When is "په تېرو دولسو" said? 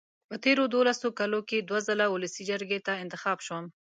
0.29-1.07